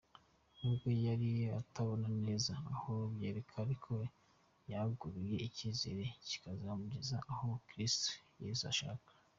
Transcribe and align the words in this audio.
Nubwo 0.57 0.87
yari 1.07 1.29
atarabona 1.59 2.07
neza 2.23 2.51
aho 2.73 2.91
byerekeza 3.13 3.59
ariko 3.65 3.91
yagaruye 4.71 5.35
icyizere 5.47 6.03
kizamugeza 6.27 7.17
aho 7.31 7.47
Kristu 7.67 8.11
Yezu 8.43 8.65
ashaka. 8.73 9.09